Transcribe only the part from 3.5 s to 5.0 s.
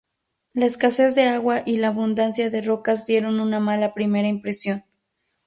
mala primera impresión.